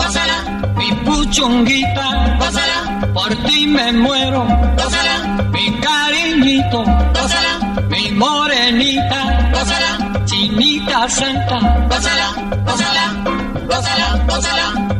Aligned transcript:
pásala, 0.00 0.38
mi 0.78 0.88
puchunguita, 1.04 2.06
pásala, 2.40 2.78
por 3.14 3.30
ti 3.44 3.66
me 3.66 3.92
muero, 3.92 4.42
pásala, 4.78 5.14
mi 5.54 5.66
cariñito, 5.84 6.80
pásala, 7.16 7.52
mi 7.92 8.02
morenita, 8.22 9.20
pásala, 9.52 9.90
chinita 10.28 11.08
santa, 11.08 11.58
pásala, 11.90 12.28
pásala, 12.66 13.04
pásala, 13.68 14.08
pásala. 14.26 14.99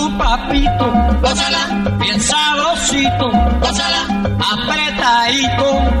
papito, 0.17 0.91
gózala, 1.21 1.95
bien 1.99 2.19
sabrosito, 2.21 3.31
apretadito. 4.53 5.91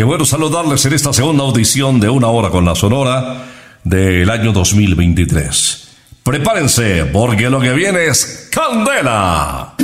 Qué 0.00 0.04
bueno 0.04 0.24
saludarles 0.24 0.82
en 0.86 0.94
esta 0.94 1.12
segunda 1.12 1.44
audición 1.44 2.00
de 2.00 2.08
Una 2.08 2.28
Hora 2.28 2.48
con 2.48 2.64
la 2.64 2.74
Sonora 2.74 3.44
del 3.84 4.30
año 4.30 4.50
2023. 4.50 5.88
Prepárense, 6.22 7.04
porque 7.04 7.50
lo 7.50 7.60
que 7.60 7.74
viene 7.74 8.06
es 8.06 8.48
Candela. 8.50 9.74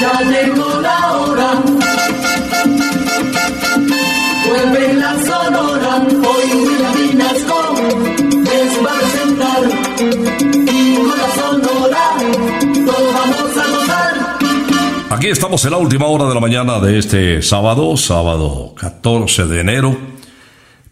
Ya 0.00 0.20
llegó 0.22 0.80
la 0.80 1.12
hora. 1.12 1.83
Aquí 15.24 15.30
estamos 15.30 15.64
en 15.64 15.70
la 15.70 15.78
última 15.78 16.04
hora 16.04 16.26
de 16.28 16.34
la 16.34 16.40
mañana 16.40 16.78
de 16.80 16.98
este 16.98 17.40
sábado, 17.40 17.96
sábado 17.96 18.74
14 18.78 19.46
de 19.46 19.60
enero, 19.60 19.96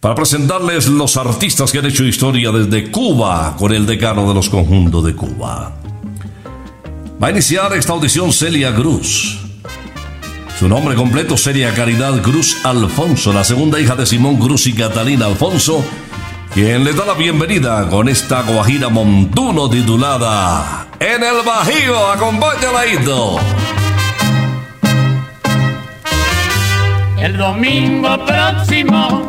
para 0.00 0.15
presentarles 0.15 0.88
los 0.88 1.19
artistas 1.19 1.70
que 1.70 1.81
han 1.81 1.84
hecho 1.84 2.03
historia 2.03 2.50
desde 2.50 2.91
Cuba 2.91 3.54
con 3.59 3.75
el 3.75 3.84
decano 3.84 4.26
de 4.26 4.32
los 4.32 4.48
conjuntos 4.48 5.04
de 5.04 5.15
Cuba. 5.15 5.76
Va 7.22 7.26
a 7.26 7.31
iniciar 7.31 7.75
esta 7.75 7.92
audición 7.92 8.32
Celia 8.32 8.75
Cruz. 8.75 9.38
Su 10.59 10.66
nombre 10.66 10.95
completo 10.95 11.36
Celia 11.36 11.74
Caridad 11.74 12.22
Cruz 12.22 12.56
Alfonso, 12.65 13.34
la 13.34 13.45
segunda 13.45 13.80
hija 13.80 13.97
de 13.97 14.06
Simón 14.06 14.39
Cruz 14.39 14.66
y 14.66 14.72
Catalina 14.72 15.27
Alfonso, 15.27 15.84
quien 16.54 16.84
le 16.84 16.95
da 16.95 17.04
la 17.04 17.15
bienvenida 17.15 17.86
con 17.91 18.09
esta 18.09 18.41
guajira 18.45 18.89
montuno 18.89 19.68
titulada 19.68 20.89
En 20.98 21.22
el 21.22 21.42
Bajío. 21.45 22.12
Acompáñala, 22.12 22.86
Ito. 22.86 23.39
El 27.22 27.36
domingo 27.36 28.19
próximo, 28.27 29.24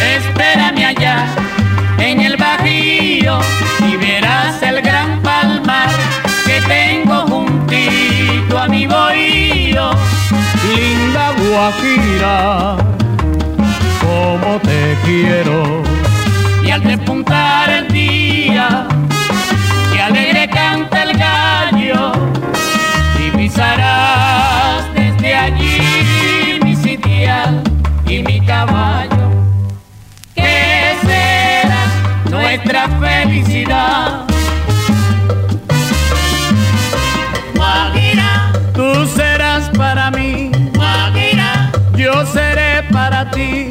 espérame 0.00 0.84
allá 0.84 1.26
en 1.98 2.20
el 2.20 2.36
Bajío 2.36 3.40
y 3.80 3.96
verás 3.96 4.62
el 4.62 4.80
gran 4.80 5.20
palmar 5.22 5.88
que 6.46 6.60
tengo 6.68 7.26
juntito 7.26 8.56
a 8.56 8.68
mi 8.68 8.86
bohío. 8.86 9.90
Linda 10.76 11.32
Guajira, 11.40 12.76
como 14.00 14.60
te 14.60 14.96
quiero. 15.04 15.82
Y 16.64 16.70
al 16.70 16.84
despuntar 16.84 17.70
el 17.70 17.88
día, 17.88 18.86
que 19.92 20.00
alegre 20.00 20.48
canta 20.48 21.02
el 21.02 21.18
gallo, 21.18 22.12
divisarás 23.18 23.95
caballo. 28.46 29.30
¿Qué 30.34 30.94
será 31.02 31.84
nuestra 32.30 32.88
felicidad? 33.00 34.24
Guajira, 37.54 38.52
tú 38.72 39.06
serás 39.06 39.68
para 39.70 40.10
mí. 40.10 40.50
Guajira, 40.74 41.70
yo 41.96 42.24
seré 42.26 42.82
para 42.92 43.30
ti. 43.30 43.68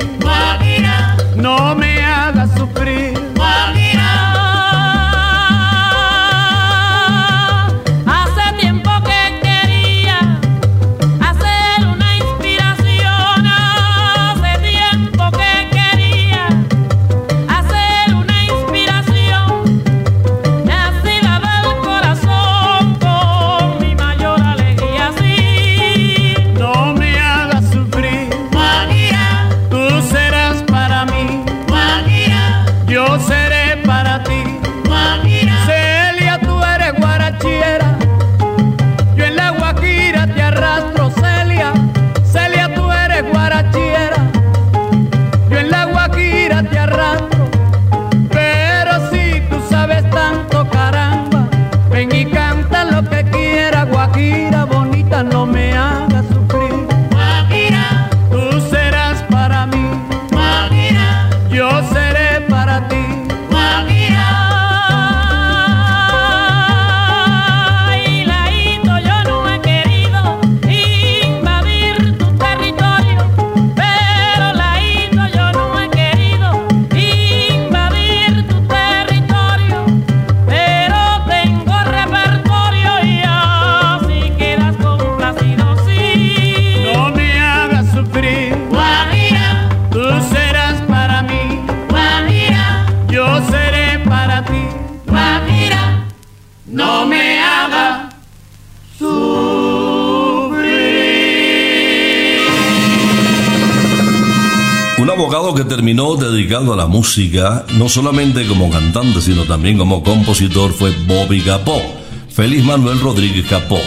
Abogado 105.26 105.56
que 105.56 105.64
terminó 105.64 106.16
dedicado 106.18 106.72
a 106.72 106.76
la 106.76 106.86
música, 106.86 107.66
no 107.80 107.90
solamente 107.90 108.46
como 108.46 108.70
cantante, 108.70 109.22
sino 109.22 109.44
también 109.46 109.76
como 109.76 110.04
compositor, 110.04 110.72
fue 110.72 110.92
Bobby 111.08 111.42
Capó, 111.42 111.82
Félix 112.30 112.64
Manuel 112.64 113.00
Rodríguez 113.00 113.48
Capó. 113.48 113.80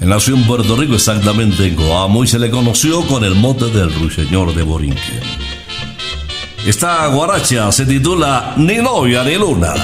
Él 0.00 0.08
nació 0.08 0.34
en 0.34 0.44
Puerto 0.44 0.74
Rico, 0.74 0.94
exactamente 0.94 1.66
en 1.66 1.74
Coamo, 1.74 2.24
y 2.24 2.26
se 2.28 2.38
le 2.38 2.48
conoció 2.48 3.02
con 3.02 3.24
el 3.24 3.34
mote 3.34 3.66
del 3.66 3.92
ruiseñor 3.92 4.54
de 4.54 4.62
Borinquen. 4.62 5.20
Esta 6.64 7.08
guaracha 7.08 7.70
se 7.70 7.84
titula 7.84 8.54
Ni 8.56 8.76
novia 8.76 9.22
ni 9.22 9.34
luna. 9.34 9.74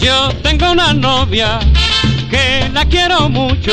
Yo 0.00 0.28
tengo 0.44 0.70
una 0.70 0.94
novia 0.94 1.58
que 2.30 2.70
la 2.72 2.84
quiero 2.84 3.28
mucho, 3.28 3.72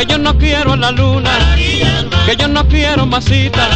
que 0.00 0.06
yo 0.06 0.18
no 0.18 0.38
quiero 0.38 0.72
a 0.72 0.76
la 0.78 0.90
luna, 0.92 1.30
que 2.24 2.34
yo 2.34 2.48
no 2.48 2.66
quiero 2.66 3.04
más 3.04 3.22
cita, 3.22 3.68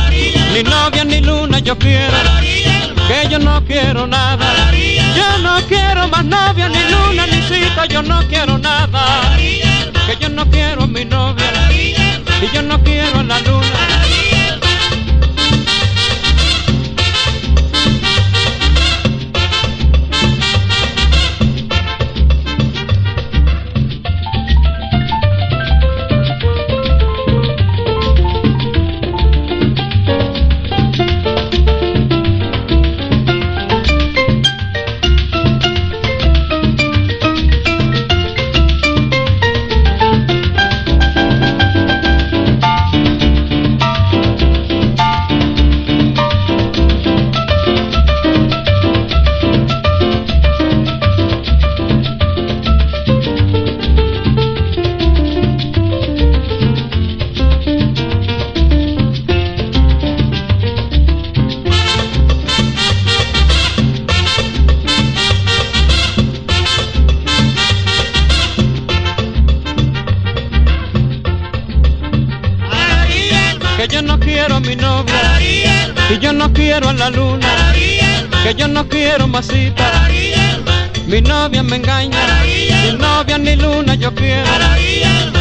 ni 0.55 0.63
novia 0.63 1.05
ni 1.05 1.21
luna 1.21 1.59
yo 1.59 1.77
quiero, 1.79 2.17
que 2.41 3.29
yo 3.29 3.39
no 3.39 3.63
quiero 3.67 4.07
nada, 4.07 4.73
yo 4.73 5.39
no 5.43 5.61
quiero 5.69 6.09
más 6.09 6.25
novia 6.25 6.71
ni 6.71 6.83
luna 6.91 7.27
ni 7.27 7.43
cita, 7.43 7.85
yo 7.87 8.03
no 8.03 8.27
quiero 8.29 8.57
nada, 8.57 9.37
que 9.37 10.17
yo 10.19 10.31
no 10.31 10.49
quiero 10.51 10.87
mi 10.87 11.05
novia, 11.05 11.53
y 11.71 12.55
yo 12.55 12.63
no 12.63 12.83
quiero 12.83 13.21
a 13.21 13.25
la 13.25 13.39
luna. 13.41 14.04
Novia 81.45 81.63
me 81.63 81.77
engaña, 81.77 82.43
ni 82.43 82.97
novia 82.97 83.37
ni 83.37 83.55
luna 83.57 83.95
yo 83.97 84.15
quiero, 84.15 84.49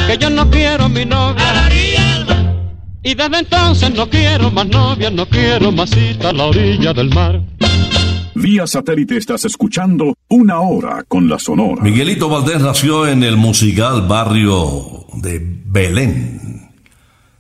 que 0.05 0.17
yo 0.17 0.29
no 0.29 0.49
quiero 0.49 0.89
mi 0.89 1.05
novia, 1.05 1.69
Y 3.03 3.15
desde 3.15 3.39
entonces 3.39 3.93
no 3.93 4.09
quiero 4.09 4.51
más 4.51 4.67
novia, 4.67 5.09
no 5.09 5.25
quiero 5.25 5.71
más 5.71 5.91
cita 5.91 6.29
a 6.29 6.33
la 6.33 6.45
orilla 6.47 6.93
del 6.93 7.09
mar. 7.09 7.41
Vía 8.35 8.67
satélite 8.67 9.15
estás 9.15 9.45
escuchando 9.45 10.13
Una 10.27 10.59
Hora 10.59 11.05
con 11.07 11.29
la 11.29 11.39
Sonora. 11.39 11.81
Miguelito 11.81 12.27
Valdés 12.27 12.59
nació 12.59 13.07
en 13.07 13.23
el 13.23 13.37
musical 13.37 14.01
barrio 14.01 15.05
de 15.13 15.39
Belén, 15.41 16.69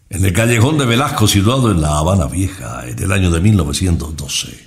en 0.09 0.23
el 0.23 0.31
callejón 0.31 0.77
de 0.77 0.85
Velasco, 0.85 1.27
situado 1.27 1.69
en 1.69 1.81
La 1.81 1.97
Habana 1.97 2.27
Vieja, 2.27 2.87
en 2.87 2.97
el 2.97 3.11
año 3.11 3.29
de 3.29 3.41
1912. 3.41 4.63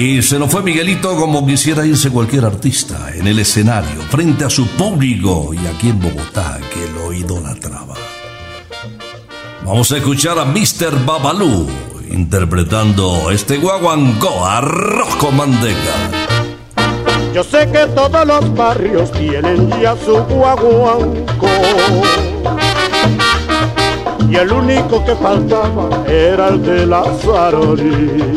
Y 0.00 0.22
se 0.22 0.38
nos 0.38 0.50
fue 0.50 0.62
Miguelito 0.62 1.14
como 1.14 1.46
quisiera 1.46 1.84
irse 1.84 2.08
cualquier 2.08 2.46
artista, 2.46 3.10
en 3.14 3.26
el 3.26 3.38
escenario, 3.38 4.00
frente 4.08 4.46
a 4.46 4.48
su 4.48 4.66
público 4.66 5.52
y 5.52 5.58
aquí 5.66 5.90
en 5.90 6.00
Bogotá, 6.00 6.58
que 6.72 6.90
lo 6.94 7.12
idolatraba. 7.12 7.96
Vamos 9.62 9.92
a 9.92 9.98
escuchar 9.98 10.38
a 10.38 10.46
Mr. 10.46 11.04
Babalú 11.04 11.68
interpretando 12.10 13.30
este 13.30 13.58
guaguancó, 13.58 14.46
arroz 14.46 15.16
con 15.16 15.36
manteca. 15.36 15.94
Yo 17.34 17.44
sé 17.44 17.70
que 17.70 17.86
todos 17.94 18.26
los 18.26 18.54
barrios 18.54 19.12
tienen 19.12 19.68
ya 19.82 19.94
su 20.02 20.14
guaguanco. 20.14 21.46
Y 24.30 24.34
el 24.34 24.50
único 24.50 25.04
que 25.04 25.14
faltaba 25.16 26.06
era 26.08 26.48
el 26.48 26.62
de 26.62 26.86
la 26.86 27.04
Zarori. 27.22 28.30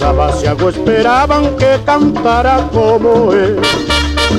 Los 0.00 0.08
abasiagos 0.08 0.76
esperaban 0.76 1.56
que 1.58 1.78
cantara 1.84 2.66
como 2.72 3.34
él. 3.34 3.60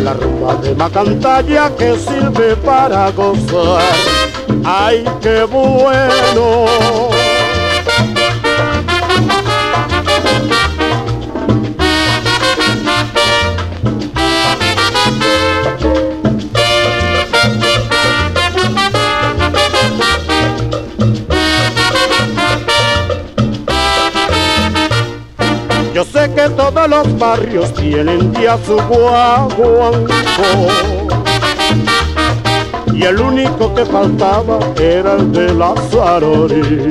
La 0.04 0.14
rumba 0.14 0.56
de 0.56 0.74
Macantalla 0.74 1.70
que 1.76 2.00
sirve 2.00 2.56
para 2.56 3.12
gozar. 3.12 3.84
¡Ay, 4.66 5.06
qué 5.22 5.44
bueno! 5.44 7.21
Que 26.42 26.50
todos 26.56 26.88
los 26.88 27.20
barrios 27.20 27.72
tienen 27.76 28.34
ya 28.34 28.58
su 28.66 28.76
guaguanco 28.76 30.12
y 32.94 33.04
el 33.04 33.20
único 33.20 33.74
que 33.76 33.86
faltaba 33.86 34.60
era 34.80 35.14
el 35.18 35.32
de 35.32 35.54
la 35.54 35.76
Zarori. 35.92 36.90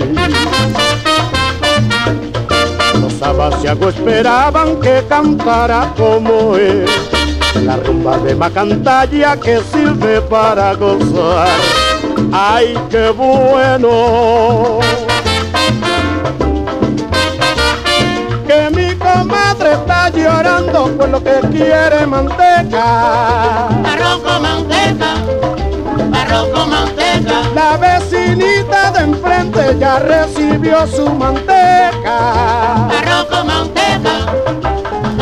Los 3.01 3.23
abasiagos 3.23 3.97
esperaban 3.97 4.77
que 4.81 5.05
cantara 5.09 5.93
como 5.97 6.55
él, 6.55 6.87
la 7.65 7.77
rumba 7.77 8.19
de 8.19 8.37
Macantalla 8.37 9.37
que 9.37 9.61
sirve 9.73 10.21
para 10.23 10.75
gozar. 10.75 11.49
¡Ay, 12.33 12.79
qué 12.89 13.11
bueno! 13.11 14.79
Mi 19.21 19.29
comadre 19.29 19.73
está 19.73 20.09
llorando 20.11 20.97
por 20.97 21.09
lo 21.09 21.23
que 21.23 21.41
quiere 21.51 22.07
manteca. 22.07 23.67
Arroz 23.69 24.21
con 24.25 24.43
manteca, 24.43 25.15
arroz 26.13 26.49
con 26.49 26.71
manteca, 26.71 27.43
La 27.55 27.77
vecinita 27.77 28.91
de 28.93 29.01
enfrente 29.01 29.77
ya 29.79 29.99
recibió 29.99 30.87
su 30.87 31.11
manteca. 31.11 32.89
arroz 32.99 33.25
con 33.31 33.47
manteca, 33.47 34.27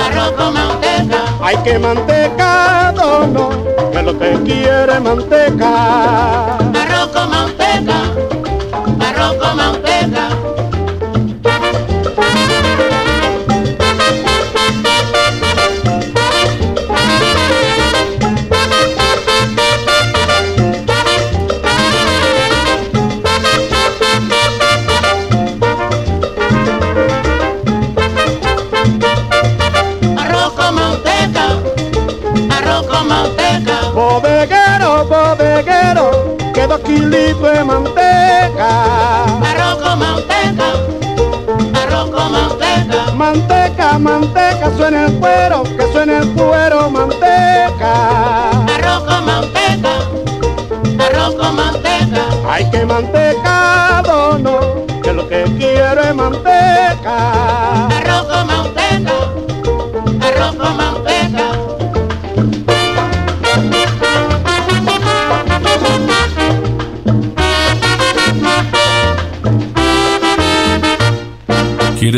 arroz 0.07 0.33
con 0.33 0.55
manteca, 0.55 1.19
Hay 1.43 1.57
que 1.59 1.79
mantecado, 1.79 3.27
no, 3.27 3.51
que 3.91 4.03
lo 4.03 4.19
que 4.19 4.33
quiere 4.45 5.01
manteca. 5.01 6.58
Kilitos 36.81 37.53
de 37.53 37.65
manteca. 37.65 39.25
arroz 39.25 39.77
con 39.83 39.99
manteca, 39.99 40.69
arroz 41.83 42.11
con 42.11 42.33
manteca, 42.33 43.13
Manteca, 43.15 43.99
manteca, 43.99 44.71
suena 44.77 45.07
el 45.07 45.13
cuero, 45.19 45.63
que 45.65 45.93
suena 45.93 46.19
el 46.19 46.29
cuero, 46.35 46.91
manteca. 46.91 48.51
arroz 48.75 49.03
con 49.05 49.25
manteca, 49.27 49.93
arroz 51.07 51.35
con 51.35 51.57
manteca. 51.57 52.23
Hay 52.51 52.71
que 52.71 52.85
mantecado, 52.87 54.39
no, 54.39 54.61
que 55.03 55.13
lo 55.13 55.29
que 55.29 55.45
quiero 55.59 56.01
es 56.03 56.15
manteca. 56.15 57.78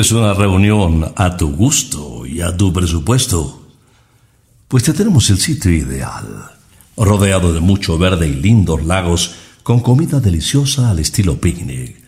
¿Quieres 0.00 0.12
una 0.12 0.32
reunión 0.32 1.12
a 1.14 1.36
tu 1.36 1.54
gusto 1.54 2.24
y 2.24 2.40
a 2.40 2.56
tu 2.56 2.72
presupuesto? 2.72 3.66
Pues 4.66 4.82
te 4.82 4.94
tenemos 4.94 5.28
el 5.28 5.36
sitio 5.36 5.70
ideal, 5.70 6.52
rodeado 6.96 7.52
de 7.52 7.60
mucho 7.60 7.98
verde 7.98 8.26
y 8.26 8.32
lindos 8.32 8.82
lagos 8.82 9.34
con 9.62 9.80
comida 9.80 10.18
deliciosa 10.18 10.88
al 10.88 11.00
estilo 11.00 11.38
picnic. 11.38 12.02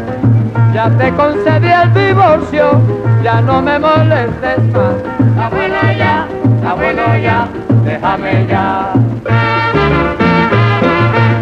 Ya 0.74 0.88
te 0.90 1.12
concedí 1.12 1.68
el 1.68 1.92
divorcio, 1.92 2.80
ya 3.22 3.40
no 3.40 3.60
me 3.62 3.78
molestes 3.78 4.62
más. 4.72 4.96
Está 5.28 5.48
bueno 5.48 5.80
ya, 5.98 6.26
está 6.56 6.74
bueno 6.74 7.16
ya, 7.18 7.48
déjame 7.84 8.46
ya. 8.48 9.51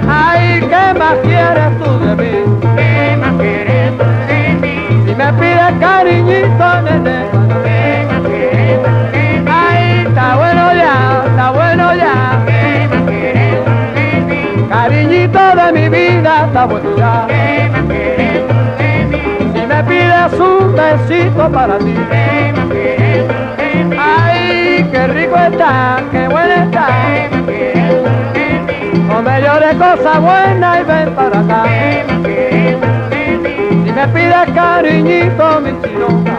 Ay, 0.09 0.61
¿qué 0.61 0.85
más 0.99 1.17
quieres 1.23 1.73
tú 1.83 1.91
de 2.05 2.13
mí? 2.17 2.35
¿Qué 2.77 3.17
más 3.21 3.35
quieres 3.39 3.91
tú 3.99 4.05
de 4.29 4.41
mí? 4.61 4.75
Si 5.07 5.13
me 5.15 5.29
pides 5.35 5.73
cariñito, 5.81 6.69
nene. 6.83 7.19
¿Qué 7.65 8.07
más 8.11 8.21
quieres 8.27 8.79
tú 8.83 8.91
de 9.13 9.23
mí? 9.41 9.51
Ay, 9.51 10.07
está 10.07 10.27
bueno 10.37 10.65
ya, 10.75 10.97
está 11.27 11.51
bueno 11.51 11.95
ya. 11.95 12.15
¿Qué 12.47 12.89
más 12.91 13.03
quieres 13.09 13.65
tú 13.65 13.71
de 13.95 14.11
mí? 14.29 14.41
Cariñito 14.69 15.43
de 15.57 15.67
mi 15.73 15.87
vida, 15.89 16.33
está 16.47 16.63
bueno 16.67 16.91
ya. 16.97 17.27
¿Qué 17.29 17.69
más 17.73 17.83
quieres 17.83 18.43
tú 18.49 18.55
de 18.79 18.95
mí? 19.05 19.19
Si 19.55 19.61
me 19.67 19.79
pides 19.85 20.33
un 20.41 20.75
besito 20.77 21.45
para 21.51 21.79
ti. 21.79 21.95
¿Qué 22.11 22.53
más 22.57 22.67
quieres 22.67 23.27
tú 23.29 23.35
de 23.57 23.85
mí? 23.85 23.97
Ay, 23.99 24.89
qué 24.93 25.07
rico 25.09 25.37
está, 25.37 26.03
qué 26.11 26.29
bueno 26.29 26.55
está. 26.55 26.87
Me 29.41 29.47
llores 29.47 29.75
cosas 29.75 30.21
buenas 30.21 30.81
y 30.81 30.85
ven 30.85 31.15
para 31.15 31.41
acá. 31.41 31.65
Si 33.71 33.93
me 33.93 34.09
pides 34.09 34.51
cariñito, 34.55 35.61
mi 35.61 35.71
chinoca. 35.83 36.39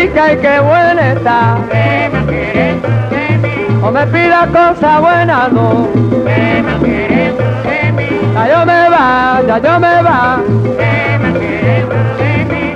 Rica 0.00 0.32
y 0.32 0.36
qué 0.38 0.60
buena 0.60 1.12
está. 1.12 1.58
¿Qué 1.70 2.10
más 2.12 2.26
quieres 2.26 2.82
tú 2.82 2.88
de 3.10 3.38
mí? 3.38 3.80
No 3.80 3.92
me 3.92 4.06
pidas 4.06 4.46
cosas 4.48 5.00
buenas, 5.00 5.52
no. 5.52 5.88
¿Qué 5.92 6.62
más 6.62 6.82
quieres 6.82 7.36
tú 7.36 7.42
de 7.68 7.92
mí? 7.92 8.04
Ya 8.34 8.48
yo 8.48 8.66
me 8.66 8.90
va, 8.90 9.42
ya 9.46 9.58
yo 9.58 9.80
me 9.80 10.02
va. 10.02 10.42
¿Qué 10.78 11.18
más 11.22 11.38
quieres 11.38 11.88
tú 11.88 11.94
de 12.22 12.44
mí? 12.50 12.74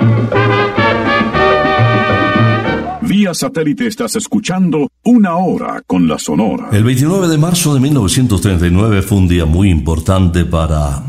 Vía 3.01 3.33
satélite 3.33 3.87
estás 3.87 4.15
escuchando 4.15 4.89
Una 5.03 5.35
Hora 5.37 5.81
con 5.85 6.07
la 6.07 6.19
Sonora. 6.19 6.69
El 6.71 6.83
29 6.83 7.27
de 7.27 7.37
marzo 7.37 7.73
de 7.73 7.79
1939 7.79 9.01
fue 9.01 9.17
un 9.17 9.27
día 9.27 9.45
muy 9.45 9.69
importante 9.69 10.43
para 10.45 11.01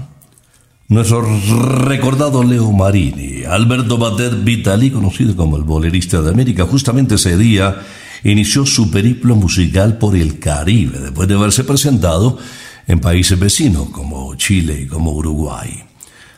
nuestro 0.88 1.22
recordado 1.22 2.44
Leo 2.44 2.70
Marini. 2.70 3.35
Alberto 3.48 3.98
Bater 3.98 4.34
Vitali, 4.36 4.90
conocido 4.90 5.36
como 5.36 5.56
el 5.56 5.62
bolerista 5.62 6.20
de 6.20 6.30
América, 6.30 6.66
justamente 6.66 7.14
ese 7.14 7.36
día 7.36 7.80
inició 8.24 8.66
su 8.66 8.90
periplo 8.90 9.36
musical 9.36 9.98
por 9.98 10.16
el 10.16 10.38
Caribe, 10.38 10.98
después 10.98 11.28
de 11.28 11.34
haberse 11.34 11.64
presentado 11.64 12.38
en 12.86 13.00
países 13.00 13.38
vecinos 13.38 13.90
como 13.90 14.34
Chile 14.34 14.82
y 14.82 14.86
como 14.86 15.12
Uruguay. 15.12 15.82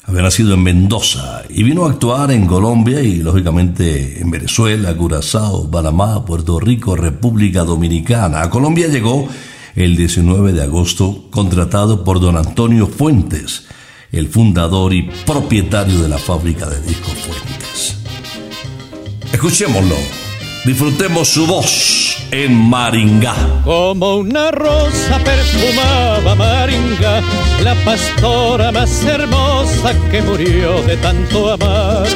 Había 0.04 0.22
nacido 0.22 0.54
en 0.54 0.62
Mendoza 0.62 1.42
y 1.50 1.62
vino 1.62 1.84
a 1.84 1.90
actuar 1.90 2.30
en 2.30 2.46
Colombia 2.46 3.02
y 3.02 3.16
lógicamente 3.16 4.22
en 4.22 4.30
Venezuela, 4.30 4.96
Curazao, 4.96 5.70
Panamá, 5.70 6.24
Puerto 6.24 6.58
Rico, 6.58 6.96
República 6.96 7.62
Dominicana. 7.62 8.40
A 8.40 8.48
Colombia 8.48 8.88
llegó 8.88 9.28
el 9.74 9.96
19 9.96 10.54
de 10.54 10.62
agosto 10.62 11.26
contratado 11.30 12.04
por 12.04 12.20
don 12.20 12.38
Antonio 12.38 12.86
Fuentes, 12.86 13.66
el 14.12 14.28
fundador 14.28 14.94
y 14.94 15.02
propietario 15.26 16.00
de 16.00 16.08
la 16.08 16.18
fábrica 16.18 16.66
de 16.68 16.80
discos 16.82 17.14
Fuentes. 17.14 17.96
Escuchémoslo, 19.32 19.96
disfrutemos 20.64 21.28
su 21.28 21.46
voz 21.46 22.16
en 22.30 22.54
Maringá. 22.54 23.34
Como 23.64 24.16
una 24.16 24.50
rosa 24.50 25.18
perfumaba 25.24 26.34
Maringa, 26.34 27.22
la 27.62 27.74
pastora 27.84 28.72
más 28.72 29.04
hermosa 29.04 29.94
que 30.10 30.22
murió 30.22 30.82
de 30.82 30.96
tanto 30.96 31.52
amar. 31.52 32.06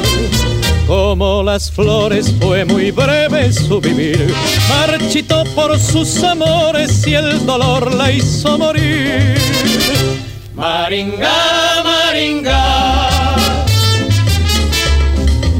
Como 0.86 1.42
las 1.42 1.70
flores 1.70 2.34
fue 2.40 2.64
muy 2.64 2.90
breve 2.90 3.52
su 3.52 3.80
vivir, 3.80 4.34
marchitó 4.68 5.44
por 5.54 5.78
sus 5.78 6.22
amores 6.22 7.06
y 7.06 7.14
el 7.14 7.46
dolor 7.46 7.94
la 7.94 8.10
hizo 8.10 8.58
morir. 8.58 9.38
Maringa, 10.54 11.82
Maringa. 11.82 13.02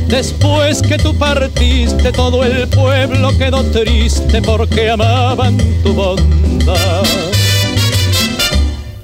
Después 0.07 0.83
que 0.83 0.99
tú 0.99 1.17
partiste, 1.17 2.13
todo 2.13 2.45
el 2.45 2.69
pueblo 2.69 3.37
quedó 3.39 3.65
triste 3.65 4.43
porque 4.43 4.91
amaban 4.91 5.57
tu 5.83 5.95
bondad. 5.95 7.05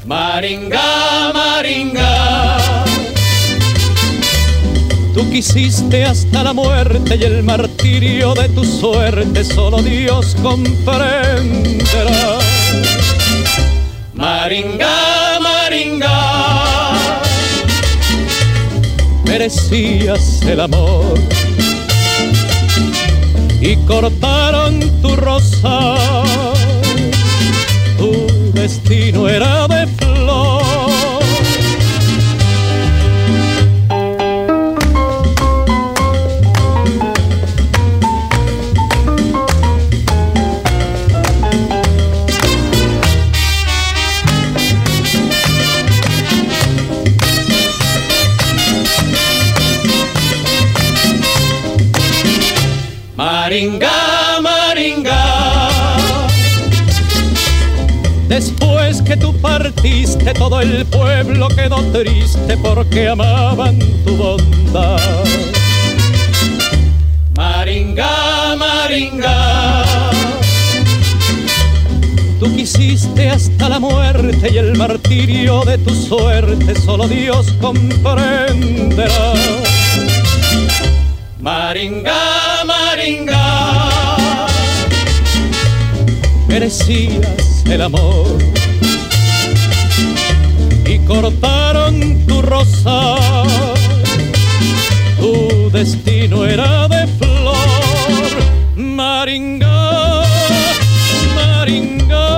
Maringa, 0.04 1.32
Maringa. 1.32 2.84
Tú 5.14 5.28
quisiste 5.30 6.04
hasta 6.04 6.44
la 6.44 6.52
muerte 6.52 7.16
y 7.16 7.24
el 7.24 7.42
martirio 7.42 8.34
de 8.34 8.48
tu 8.50 8.62
suerte 8.64 9.42
solo 9.44 9.82
Dios 9.82 10.36
comprenderá. 10.42 12.38
Maringa, 14.14 15.07
Maringa 15.78 16.92
merecías 19.24 20.42
el 20.42 20.60
amor. 20.60 21.14
Y 23.60 23.76
cortaron 23.86 24.80
tu 25.00 25.14
rosa, 25.14 25.94
tu 27.96 28.26
destino 28.54 29.28
era 29.28 29.68
de 29.68 29.86
partiste, 59.78 60.34
todo 60.34 60.60
el 60.60 60.84
pueblo 60.86 61.48
quedó 61.48 61.80
triste 61.92 62.56
porque 62.56 63.08
amaban 63.08 63.78
tu 64.04 64.16
bondad. 64.16 65.24
Maringa, 67.36 68.56
Maringa. 68.56 69.84
Tú 72.40 72.54
quisiste 72.56 73.30
hasta 73.30 73.68
la 73.68 73.78
muerte 73.78 74.50
y 74.52 74.58
el 74.58 74.76
martirio 74.76 75.62
de 75.64 75.78
tu 75.78 75.94
suerte 75.94 76.74
solo 76.80 77.06
Dios 77.06 77.52
comprenderá. 77.60 79.32
Maringa, 81.40 82.64
Maringa, 82.66 84.16
merecías 86.48 87.64
el 87.66 87.82
amor 87.82 88.57
cortaron 91.08 92.26
tu 92.26 92.42
rosa. 92.42 93.16
Tu 95.18 95.70
destino 95.70 96.44
era 96.44 96.86
de 96.86 97.06
flor, 97.18 97.56
Maringa, 98.76 100.22
Maringa. 101.34 102.28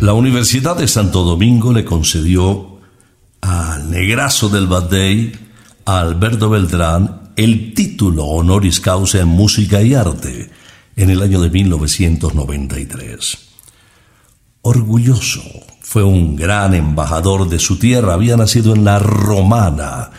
La 0.00 0.14
Universidad 0.14 0.76
de 0.76 0.88
Santo 0.88 1.24
Domingo 1.24 1.72
le 1.72 1.84
concedió 1.84 2.78
al 3.40 3.90
negrazo 3.90 4.48
del 4.48 4.68
Badey, 4.68 5.32
a 5.84 5.98
Alberto 5.98 6.48
Beltrán, 6.48 7.32
el 7.36 7.74
título 7.74 8.26
honoris 8.26 8.80
causa 8.80 9.20
en 9.20 9.28
música 9.28 9.82
y 9.82 9.94
arte 9.94 10.50
en 10.96 11.10
el 11.10 11.22
año 11.22 11.40
de 11.40 11.50
1993. 11.50 13.51
Orgulloso, 14.62 15.42
fue 15.80 16.04
un 16.04 16.36
gran 16.36 16.74
embajador 16.74 17.48
de 17.48 17.58
su 17.58 17.78
tierra, 17.78 18.14
había 18.14 18.36
nacido 18.36 18.74
en 18.74 18.84
la 18.84 18.98
Romana 18.98 20.10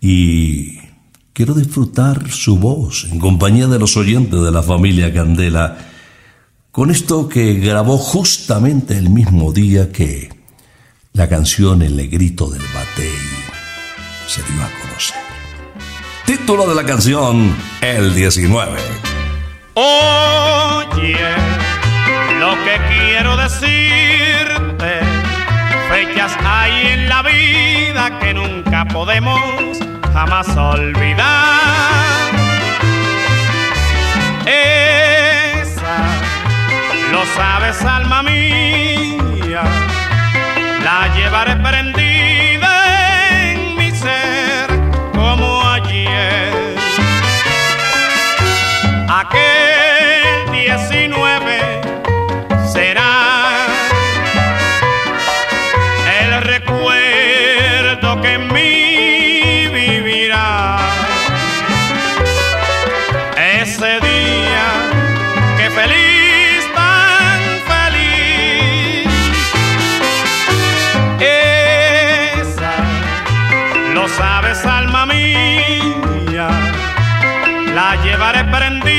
y 0.00 0.78
quiero 1.32 1.54
disfrutar 1.54 2.30
su 2.30 2.58
voz 2.58 3.04
en 3.10 3.18
compañía 3.18 3.66
de 3.66 3.78
los 3.78 3.96
oyentes 3.96 4.40
de 4.40 4.50
la 4.52 4.62
familia 4.62 5.12
Candela 5.12 5.76
con 6.70 6.90
esto 6.90 7.28
que 7.28 7.54
grabó 7.54 7.98
justamente 7.98 8.98
el 8.98 9.08
mismo 9.08 9.52
día 9.52 9.92
que 9.92 10.28
la 11.12 11.28
canción 11.28 11.82
El 11.82 11.96
Negrito 11.96 12.50
del 12.50 12.62
Batey 12.62 13.12
se 14.26 14.42
dio 14.42 14.62
a 14.62 14.70
conocer. 14.80 15.16
Título 16.26 16.68
de 16.68 16.74
la 16.74 16.84
canción 16.84 17.54
El 17.80 18.14
19. 18.14 18.72
Oye, 19.74 21.16
lo 22.44 22.52
que 22.62 22.78
quiero 22.92 23.38
decirte, 23.38 25.00
fechas 25.88 26.36
hay 26.44 26.88
en 26.88 27.08
la 27.08 27.22
vida 27.22 28.18
que 28.20 28.34
nunca 28.34 28.84
podemos 28.84 29.78
jamás 30.12 30.48
olvidar. 30.54 31.24
Esa, 34.44 35.96
lo 37.12 37.24
sabes, 37.34 37.82
alma 37.82 38.22
mía, 38.22 39.62
la 40.84 41.14
llevaré 41.14 41.56
prendida 41.56 42.13
feliz, 65.74 66.62
tan 66.74 67.40
feliz. 67.70 69.08
Esa, 71.20 72.74
lo 73.94 74.08
sabes, 74.08 74.64
alma 74.64 75.06
mía 75.06 76.48
la 77.74 77.96
llevaré 78.04 78.44
prendida 78.44 78.93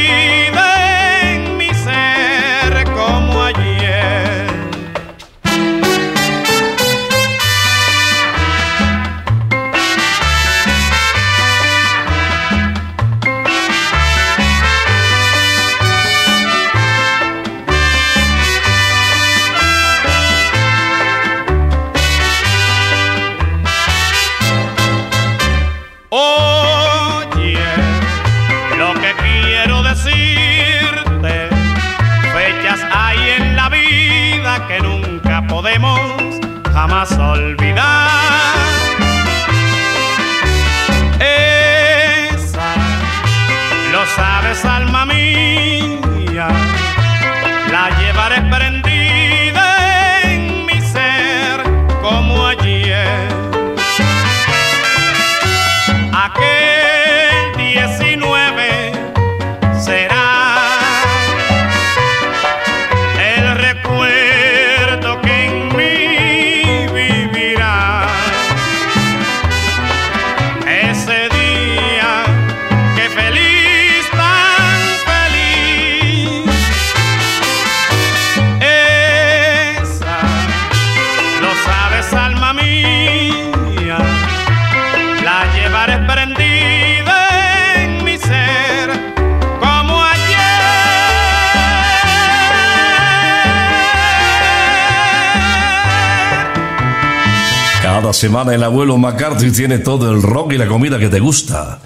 semana 98.16 98.56
el 98.56 98.64
abuelo 98.64 98.98
McCarthy 98.98 99.52
tiene 99.52 99.78
todo 99.78 100.12
el 100.12 100.22
rock 100.22 100.54
y 100.54 100.58
la 100.58 100.68
comida 100.68 100.98
que 100.98 101.10
te 101.10 101.20
gusta. 101.20 101.82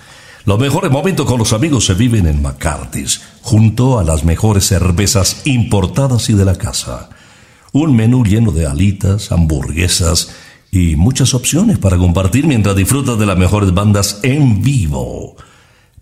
Los 0.46 0.60
mejores 0.60 0.92
momentos 0.92 1.26
con 1.26 1.40
los 1.40 1.52
amigos 1.54 1.86
se 1.86 1.96
viven 1.96 2.28
en 2.28 2.42
McCarthy's, 2.42 3.22
junto 3.42 4.00
a 4.00 4.04
las 4.04 4.24
mejores 4.24 4.66
cervezas 4.68 5.42
importadas 5.46 6.30
y 6.30 6.34
de 6.34 6.46
la 6.46 6.56
casa. 6.56 7.10
Un 7.72 7.96
menú 7.96 8.24
lleno 8.24 8.52
de 8.52 8.66
alitas, 8.66 9.32
hamburguesas 9.32 10.30
y 10.72 10.96
muchas 10.96 11.34
opciones 11.34 11.78
para 11.80 11.98
compartir 11.98 12.48
mientras 12.48 12.76
disfrutas 12.76 13.20
de 13.20 13.26
las 13.26 13.38
mejores 13.38 13.74
bandas 13.74 14.20
en 14.24 14.62
vivo. 14.62 15.36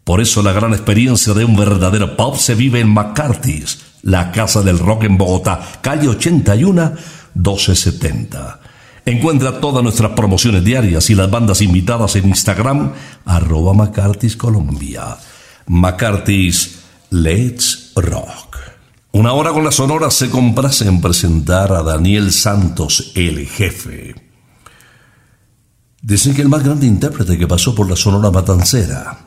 Por 0.03 0.21
eso 0.21 0.43
la 0.43 0.51
gran 0.51 0.73
experiencia 0.73 1.33
de 1.33 1.45
un 1.45 1.55
verdadero 1.55 2.15
pop 2.15 2.35
se 2.37 2.53
vive 2.53 2.81
en 2.81 2.89
McCarthy's, 2.89 3.79
la 4.03 4.31
casa 4.31 4.61
del 4.61 4.77
rock 4.77 5.05
en 5.05 5.17
Bogotá, 5.17 5.61
calle 5.81 6.09
81 6.09 6.93
1270. 7.33 8.66
Encuentra 9.07 9.61
todas 9.61 9.81
nuestras 9.81 10.11
promociones 10.11 10.65
diarias 10.65 11.09
y 11.09 11.15
las 11.15 11.31
bandas 11.31 11.61
invitadas 11.61 12.17
en 12.17 12.27
Instagram, 12.27 12.91
arroba 13.23 13.73
McCarthy's 13.73 14.35
Colombia. 14.35 15.17
Let's 17.11 17.93
Rock. 17.95 18.57
Una 19.13 19.31
hora 19.31 19.51
con 19.51 19.63
la 19.63 19.71
sonora 19.71 20.11
se 20.11 20.29
complace 20.29 20.89
en 20.89 20.99
presentar 20.99 21.71
a 21.71 21.83
Daniel 21.83 22.33
Santos, 22.33 23.13
el 23.15 23.47
jefe. 23.47 24.13
Dicen 26.01 26.35
que 26.35 26.41
el 26.41 26.49
más 26.49 26.65
grande 26.65 26.85
intérprete 26.85 27.37
que 27.37 27.47
pasó 27.47 27.73
por 27.73 27.89
la 27.89 27.95
sonora 27.95 28.29
matancera. 28.29 29.26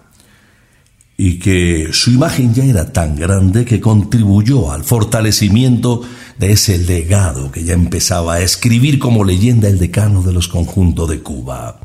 Y 1.22 1.38
que 1.38 1.90
su 1.92 2.12
imagen 2.12 2.54
ya 2.54 2.64
era 2.64 2.94
tan 2.94 3.14
grande 3.14 3.66
que 3.66 3.78
contribuyó 3.78 4.72
al 4.72 4.84
fortalecimiento 4.84 6.00
de 6.38 6.52
ese 6.52 6.78
legado 6.78 7.52
que 7.52 7.62
ya 7.62 7.74
empezaba 7.74 8.36
a 8.36 8.40
escribir 8.40 8.98
como 8.98 9.22
leyenda 9.22 9.68
el 9.68 9.78
decano 9.78 10.22
de 10.22 10.32
los 10.32 10.48
conjuntos 10.48 11.10
de 11.10 11.20
Cuba. 11.20 11.78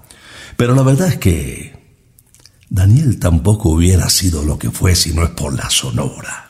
Pero 0.56 0.74
la 0.74 0.84
verdad 0.84 1.10
es 1.10 1.18
que 1.18 1.78
Daniel 2.70 3.20
tampoco 3.20 3.72
hubiera 3.72 4.10
sido 4.10 4.42
lo 4.42 4.58
que 4.58 4.72
fue 4.72 4.96
si 4.96 5.14
no 5.14 5.26
es 5.26 5.32
por 5.32 5.54
la 5.54 5.70
sonora. 5.70 6.48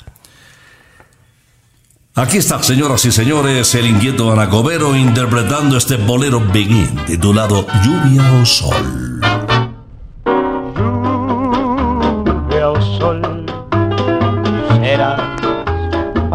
Aquí 2.14 2.38
está, 2.38 2.62
señoras 2.62 3.04
y 3.06 3.12
señores, 3.12 3.74
el 3.74 3.88
inquieto 3.88 4.32
Anacobero 4.32 4.96
interpretando 4.96 5.76
este 5.76 5.96
bolero 5.96 6.40
Begin 6.54 7.04
titulado 7.08 7.66
Lluvia 7.84 8.32
o 8.40 8.46
Sol. 8.46 9.15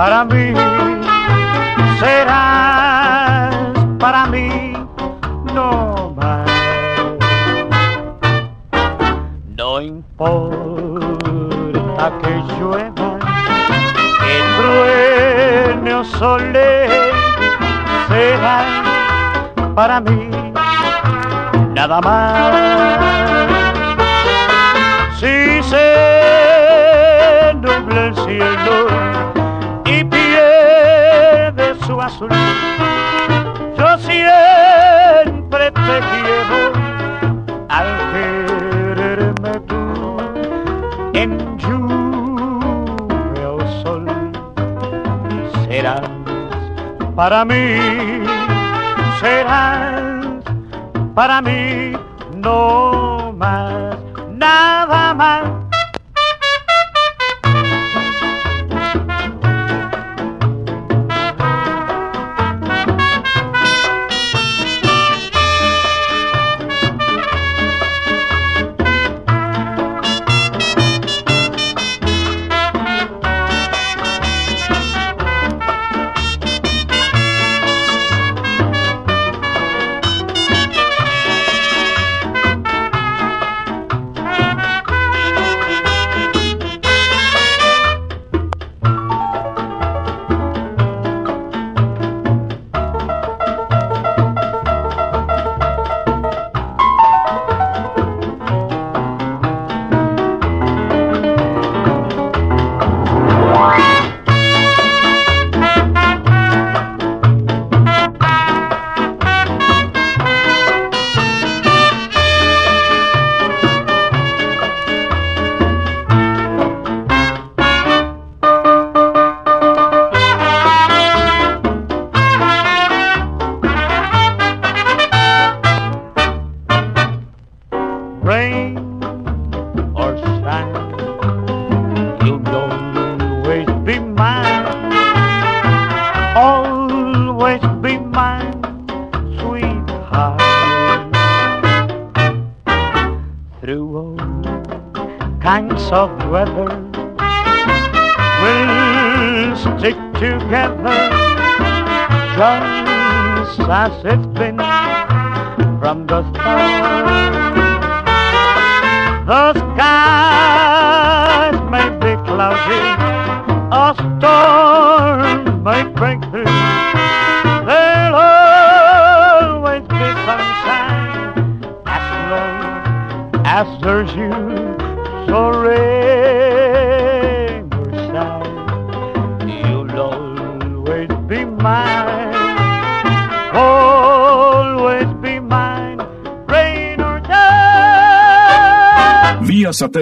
Para 0.00 0.24
mí, 0.24 0.54
serás 2.00 3.54
para 3.98 4.24
mí 4.32 4.72
no 5.54 6.14
más. 6.16 6.48
No 9.58 9.82
importa 9.82 10.52
que 12.22 12.30
llueva, 12.58 13.18
que 14.20 14.34
truene 14.56 15.92
o 15.96 16.02
sole, 16.02 16.88
serás 18.08 18.64
para 19.74 20.00
mí 20.00 20.30
nada 21.74 22.00
más. 22.00 22.54
Si 25.18 25.62
se 25.62 27.52
nubla 27.60 28.06
el 28.06 28.14
cielo 28.14 29.39
azul, 32.02 32.28
yo 33.78 33.98
siempre 33.98 35.70
te 35.70 36.00
quiero 36.10 36.72
al 37.68 37.86
quererme 38.12 39.60
tú 39.66 40.16
en 41.12 41.58
lluvia 41.58 43.50
o 43.50 43.60
sol 43.82 44.06
serás 45.68 46.02
para 47.14 47.44
mí, 47.44 48.24
serás 49.20 50.40
para 51.14 51.42
mí 51.42 51.92
no 52.36 53.32
más, 53.36 53.96
nada 54.30 55.14
más. 55.14 55.49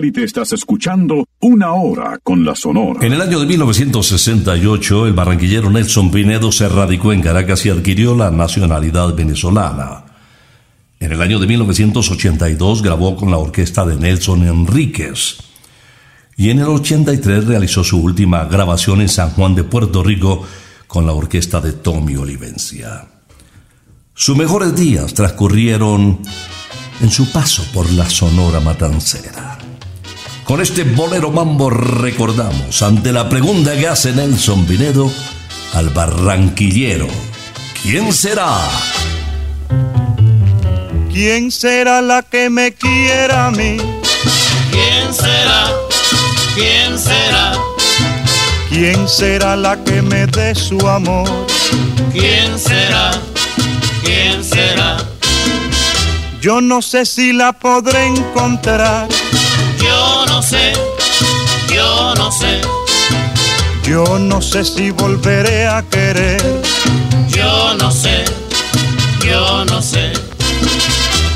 Satélite 0.09 0.25
estás 0.25 0.53
escuchando 0.53 1.27
Una 1.41 1.73
Hora 1.73 2.19
con 2.23 2.45
la 2.45 2.55
Sonora. 2.55 3.05
En 3.05 3.13
el 3.13 3.21
año 3.21 3.41
de 3.41 3.47
1968, 3.47 5.07
el 5.07 5.13
barranquillero 5.13 5.71
Nelson 5.71 6.11
Pinedo 6.11 6.51
se 6.51 6.69
radicó 6.69 7.13
en 7.13 7.23
Caracas 7.23 7.67
y 7.67 7.71
adquirió 7.71 8.15
la 8.17 8.31
nacionalidad 8.31 9.15
venezolana. 9.15 10.05
En 11.01 11.13
el 11.13 11.23
año 11.23 11.39
de 11.39 11.47
1982 11.47 12.83
grabó 12.83 13.17
con 13.17 13.31
la 13.31 13.39
orquesta 13.39 13.85
de 13.85 13.97
Nelson 13.97 14.47
Enríquez. 14.47 15.39
Y 16.37 16.51
en 16.51 16.61
el 16.61 16.69
83 16.69 17.47
realizó 17.47 17.85
su 17.85 18.01
última 18.01 18.45
grabación 18.45 19.01
en 19.01 19.09
San 19.09 19.31
Juan 19.31 19.55
de 19.55 19.65
Puerto 19.65 20.03
Rico 20.03 20.45
con 20.87 21.07
la 21.07 21.13
orquesta 21.13 21.61
de 21.61 21.73
Tommy 21.73 22.17
Olivencia. 22.17 23.07
Sus 24.15 24.37
mejores 24.37 24.75
días 24.75 25.15
transcurrieron 25.15 26.21
en 27.01 27.11
su 27.11 27.31
paso 27.31 27.63
por 27.73 27.91
la 27.93 28.09
Sonora 28.09 28.61
Matancera. 28.61 29.38
Con 30.49 30.63
este 30.63 30.83
bolero 30.83 31.31
mambo 31.31 31.69
recordamos, 31.69 32.81
ante 32.81 33.13
la 33.13 33.29
pregunta 33.29 33.77
que 33.77 33.87
hace 33.87 34.13
Nelson 34.13 34.65
Pinedo, 34.65 35.13
al 35.75 35.91
barranquillero. 35.91 37.07
¿Quién 37.83 38.11
será? 38.15 38.57
¿Quién 41.13 41.51
será 41.51 42.01
la 42.01 42.23
que 42.23 42.49
me 42.49 42.73
quiera 42.73 43.49
a 43.49 43.51
mí? 43.51 43.77
¿Quién 44.71 45.13
será? 45.13 45.71
¿Quién 46.55 46.99
será? 46.99 47.53
¿Quién 48.71 49.07
será 49.07 49.55
la 49.55 49.77
que 49.85 50.01
me 50.01 50.27
dé 50.29 50.55
su 50.55 50.81
amor? 50.89 51.29
¿Quién 52.11 52.59
será? 52.59 53.11
¿Quién 54.03 54.43
será? 54.43 54.97
Yo 56.41 56.63
no 56.63 56.81
sé 56.81 57.05
si 57.05 57.35
la 57.35 57.53
podré 57.53 58.07
encontrar. 58.07 59.09
Yo 60.49 60.55
no 60.55 60.57
sé, 60.57 60.73
yo 61.75 62.15
no 62.17 62.33
sé, 62.33 62.61
Yo 63.83 64.19
no 64.19 64.41
sé 64.41 64.65
si 64.65 64.91
volveré 64.93 65.67
a 65.67 65.83
querer. 65.83 66.43
yo 67.29 67.75
no 67.75 67.91
sé, 67.91 68.25
yo 69.23 69.67
no 69.67 69.83
sé. 69.83 70.11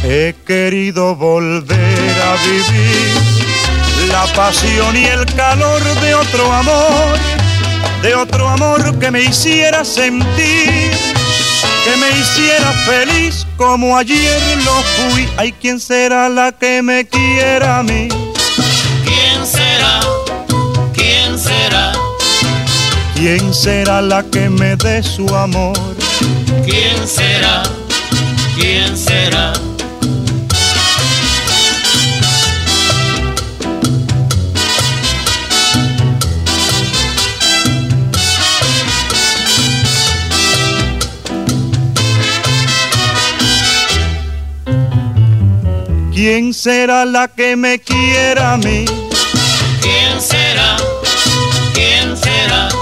He 0.02 0.34
querido 0.46 1.14
volver 1.14 2.22
a 2.22 2.36
vivir 2.42 4.08
la 4.08 4.24
pasión 4.34 4.96
y 4.96 5.04
el 5.04 5.26
calor 5.34 5.82
de 6.00 6.14
otro 6.14 6.50
amor, 6.50 7.18
de 8.00 8.14
otro 8.14 8.48
amor 8.48 8.98
que 8.98 9.10
me 9.10 9.20
hiciera 9.24 9.84
sentir, 9.84 10.90
que 11.84 11.96
me 11.98 12.18
hiciera 12.18 12.72
feliz 12.86 13.46
como 13.58 13.94
ayer 13.94 14.40
lo 14.64 14.72
fui. 14.82 15.28
Ay, 15.36 15.52
¿quién 15.60 15.78
será 15.80 16.30
la 16.30 16.50
que 16.52 16.80
me 16.80 17.06
quiera 17.06 17.80
a 17.80 17.82
mí? 17.82 18.08
¿Quién 23.24 23.54
será 23.54 24.02
la 24.02 24.24
que 24.24 24.50
me 24.50 24.74
dé 24.74 25.00
su 25.00 25.32
amor? 25.32 25.78
¿Quién 26.64 27.06
será? 27.06 27.62
¿Quién 28.56 28.96
será? 28.98 29.52
¿Quién 46.12 46.52
será 46.52 47.04
la 47.04 47.28
que 47.28 47.54
me 47.54 47.78
quiera 47.78 48.54
a 48.54 48.56
mí? 48.56 48.84
¿Quién 49.80 50.20
será? 50.20 50.76
¿Quién 51.72 52.16
será? 52.16 52.81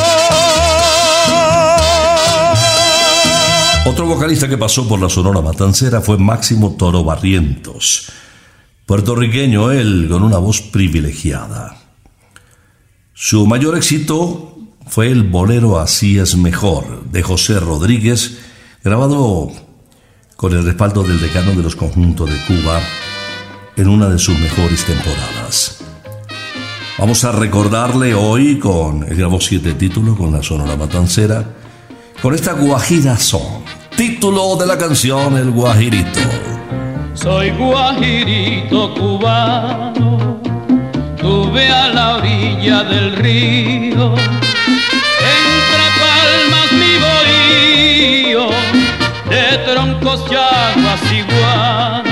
Otro 4.01 4.15
vocalista 4.15 4.49
que 4.49 4.57
pasó 4.57 4.87
por 4.87 4.99
la 4.99 5.09
Sonora 5.09 5.41
Matancera 5.41 6.01
fue 6.01 6.17
Máximo 6.17 6.71
Toro 6.71 7.03
Barrientos. 7.03 8.11
Puertorriqueño 8.87 9.69
él, 9.69 10.07
con 10.09 10.23
una 10.23 10.39
voz 10.39 10.59
privilegiada. 10.59 11.77
Su 13.13 13.45
mayor 13.45 13.77
éxito 13.77 14.57
fue 14.87 15.11
el 15.11 15.21
bolero 15.21 15.77
Así 15.77 16.17
es 16.17 16.35
mejor, 16.35 17.11
de 17.11 17.21
José 17.21 17.59
Rodríguez, 17.59 18.39
grabado 18.83 19.51
con 20.35 20.53
el 20.53 20.65
respaldo 20.65 21.03
del 21.03 21.21
decano 21.21 21.51
de 21.51 21.61
los 21.61 21.75
conjuntos 21.75 22.27
de 22.27 22.43
Cuba 22.47 22.81
en 23.77 23.87
una 23.87 24.09
de 24.09 24.17
sus 24.17 24.35
mejores 24.39 24.83
temporadas. 24.83 25.83
Vamos 26.97 27.23
a 27.23 27.31
recordarle 27.33 28.15
hoy 28.15 28.57
con, 28.57 29.03
él 29.03 29.15
grabó 29.15 29.39
siete 29.39 29.75
títulos 29.75 30.17
con 30.17 30.31
la 30.31 30.41
Sonora 30.41 30.75
Matancera, 30.75 31.45
con 32.19 32.33
esta 32.33 32.53
Guajira 32.53 33.15
Son, 33.19 33.61
título 33.95 34.55
de 34.55 34.65
la 34.65 34.77
canción 34.77 35.37
El 35.37 35.51
Guajirito. 35.51 36.19
Soy 37.13 37.51
guajirito 37.51 38.93
cubano, 38.95 40.39
tuve 41.17 41.67
a 41.67 41.87
la 41.89 42.15
orilla 42.15 42.83
del 42.83 43.15
río, 43.15 44.15
entre 45.37 45.85
palmas 46.01 46.71
mi 46.71 46.93
bohío, 47.05 48.49
de 49.29 49.57
troncos 49.71 50.23
yaguas 50.29 51.01
iguanos. 51.11 52.01
El 52.05 52.10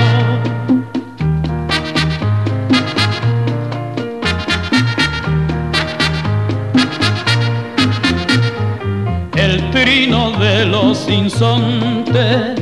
de 10.40 10.64
los 10.64 11.06
insontes 11.08 12.58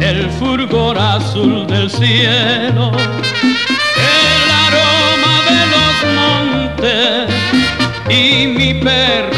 el 0.00 0.30
fulgor 0.30 0.98
azul 0.98 1.66
del 1.66 1.90
cielo, 1.90 2.92
el 4.16 4.50
aroma 4.66 5.34
de 5.50 5.62
los 5.74 5.94
montes 6.18 7.28
y 8.08 8.46
mi 8.46 8.74
perro 8.74 9.33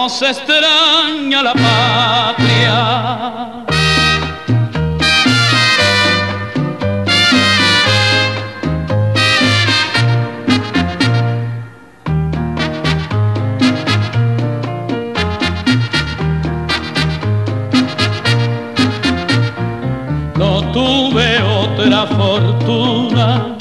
cómo 0.00 0.08
se 0.08 0.30
extraña 0.30 1.42
la 1.42 1.52
patria. 1.52 2.74
No 20.38 20.72
tuve 20.72 21.42
otra 21.42 22.06
fortuna 22.06 23.54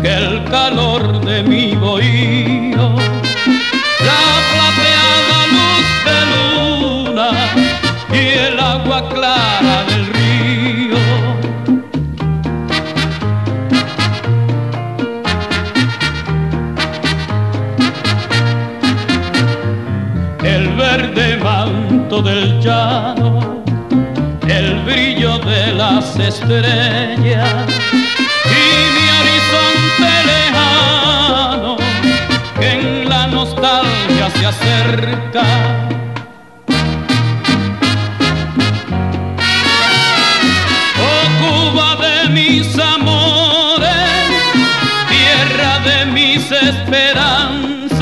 que 0.00 0.08
el 0.08 0.44
calor 0.44 1.22
de 1.22 1.42
mi 1.42 1.74
bohío 1.74 2.49
clara 9.08 9.84
del 9.84 10.06
río. 10.06 10.98
El 20.42 20.68
verde 20.76 21.36
manto 21.36 22.22
del 22.22 22.60
llano, 22.60 23.62
el 24.46 24.82
brillo 24.84 25.38
de 25.38 25.72
las 25.74 26.16
estrellas 26.18 27.66
y 28.44 28.62
mi 28.94 29.06
horizonte 29.20 30.10
lejano 30.30 31.76
que 32.58 32.72
en 32.72 33.08
la 33.08 33.26
nostalgia 33.26 34.30
se 34.30 34.46
acerca. 34.46 35.79
Mis 46.50 46.62
esperanzas, 46.62 48.00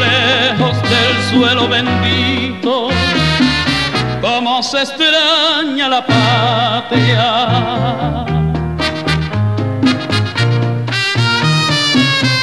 lejos 0.00 0.76
del 0.82 1.14
suelo 1.30 1.68
bendito, 1.68 2.88
como 4.20 4.62
se 4.62 4.78
extraña 4.82 5.88
la 5.88 6.06
patria. 6.06 7.46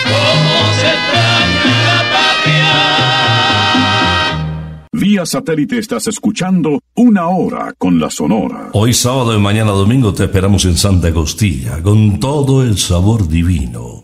Cómo 0.04 0.74
se 0.80 0.88
extraña 0.88 1.84
la 1.86 2.04
patria. 2.14 2.72
Vía 4.92 5.26
satélite 5.26 5.80
estás 5.80 6.08
escuchando 6.08 6.80
Una 6.96 7.28
Hora 7.30 7.74
con 7.78 8.00
la 8.00 8.10
Sonora. 8.10 8.70
Hoy 8.74 8.94
sábado 8.94 9.36
y 9.36 9.40
mañana 9.40 9.72
domingo 9.72 10.14
te 10.14 10.26
esperamos 10.26 10.66
en 10.66 10.78
Santa 10.78 11.14
Costilla 11.14 11.82
con 11.82 12.20
todo 12.20 12.64
el 12.64 12.78
sabor 12.78 13.28
divino. 13.28 14.04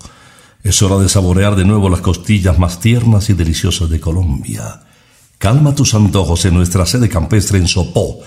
Es 0.66 0.82
hora 0.82 0.98
de 0.98 1.08
saborear 1.08 1.56
de 1.56 1.64
nuevo 1.64 1.90
las 1.92 2.02
costillas 2.02 2.58
más 2.58 2.80
tiernas 2.80 3.30
y 3.30 3.34
deliciosas 3.34 3.88
de 3.88 4.00
Colombia. 4.00 4.82
Calma 5.38 5.76
tus 5.76 5.94
antojos 5.94 6.44
en 6.46 6.56
nuestra 6.56 6.88
sede 6.88 7.08
campestre 7.08 7.60
en 7.60 7.68
Sopó 7.68 8.22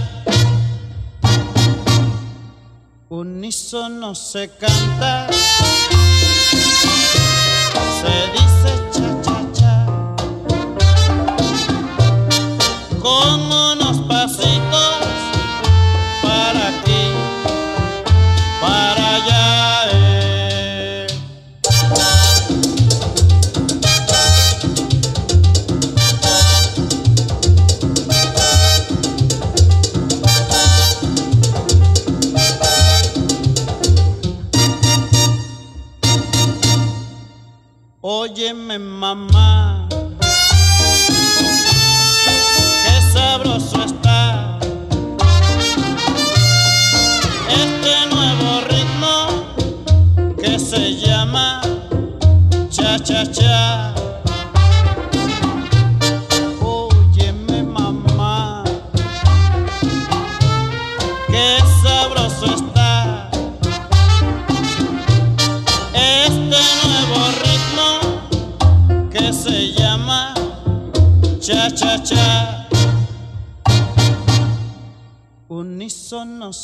Unísono 3.09 4.15
se 4.15 4.49
canta, 4.59 5.27
se 8.01 8.31
dice 8.33 8.48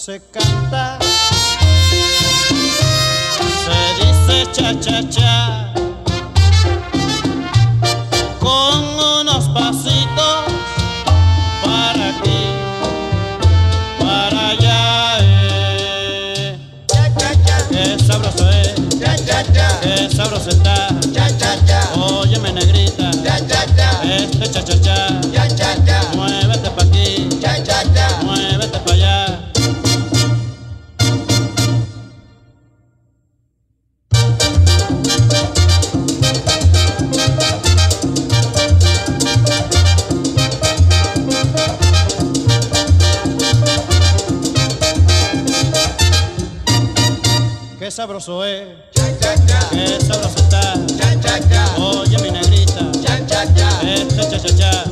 se 0.05 0.19
canta, 0.19 0.44
sabroso 48.25 48.45
es, 48.45 48.67
qué 49.71 49.99
sabroso 50.01 50.39
está. 50.39 50.73
Oye 51.77 52.17
mi 52.23 52.31
negrita, 52.31 52.91
este 52.91 53.03
cha 53.03 53.25
cha 53.25 53.55
cha. 53.55 54.83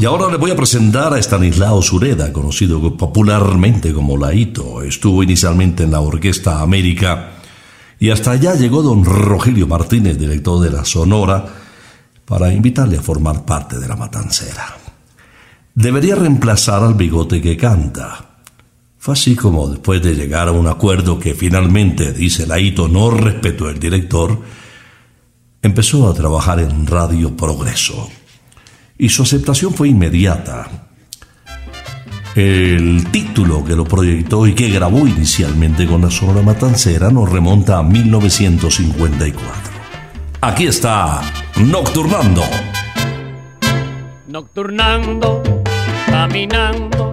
Y 0.00 0.04
ahora 0.04 0.28
le 0.32 0.36
voy 0.36 0.50
a 0.50 0.56
presentar 0.56 1.14
a 1.14 1.18
Stanislao 1.18 1.80
Sureda, 1.80 2.32
conocido 2.32 2.96
popularmente 2.96 3.92
como 3.92 4.16
Laito. 4.16 4.82
Estuvo 4.82 5.22
inicialmente 5.22 5.84
en 5.84 5.92
la 5.92 6.00
Orquesta 6.00 6.60
América 6.60 7.34
y 8.00 8.10
hasta 8.10 8.32
allá 8.32 8.56
llegó 8.56 8.82
don 8.82 9.04
Rogelio 9.04 9.68
Martínez, 9.68 10.18
director 10.18 10.60
de 10.60 10.70
la 10.72 10.84
Sonora, 10.84 11.46
para 12.24 12.52
invitarle 12.52 12.98
a 12.98 13.02
formar 13.02 13.44
parte 13.44 13.78
de 13.78 13.86
la 13.86 13.94
matancera. 13.94 14.76
Debería 15.76 16.16
reemplazar 16.16 16.82
al 16.82 16.94
bigote 16.94 17.40
que 17.40 17.56
canta. 17.56 18.31
Fue 19.02 19.14
así 19.14 19.34
como 19.34 19.66
después 19.66 20.00
de 20.00 20.14
llegar 20.14 20.46
a 20.46 20.52
un 20.52 20.68
acuerdo 20.68 21.18
que 21.18 21.34
finalmente, 21.34 22.12
dice 22.12 22.46
Laito, 22.46 22.86
no 22.86 23.10
respetó 23.10 23.68
el 23.68 23.80
director, 23.80 24.40
empezó 25.60 26.08
a 26.08 26.14
trabajar 26.14 26.60
en 26.60 26.86
Radio 26.86 27.36
Progreso 27.36 28.08
y 28.96 29.08
su 29.08 29.24
aceptación 29.24 29.74
fue 29.74 29.88
inmediata. 29.88 30.86
El 32.36 33.04
título 33.10 33.64
que 33.64 33.74
lo 33.74 33.84
proyectó 33.84 34.46
y 34.46 34.54
que 34.54 34.70
grabó 34.70 35.00
inicialmente 35.00 35.84
con 35.84 36.02
la 36.02 36.10
Sonora 36.12 36.42
Matancera 36.42 37.10
nos 37.10 37.28
remonta 37.28 37.78
a 37.78 37.82
1954. 37.82 39.42
Aquí 40.42 40.66
está 40.68 41.22
Nocturnando. 41.56 42.44
Nocturnando, 44.28 45.42
caminando, 46.06 47.12